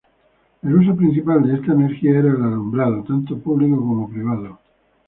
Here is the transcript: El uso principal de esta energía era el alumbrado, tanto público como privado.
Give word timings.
El 0.63 0.73
uso 0.77 0.95
principal 0.95 1.43
de 1.45 1.57
esta 1.57 1.73
energía 1.73 2.17
era 2.17 2.29
el 2.31 2.41
alumbrado, 2.41 3.03
tanto 3.03 3.37
público 3.37 3.77
como 3.77 4.09
privado. 4.09 4.57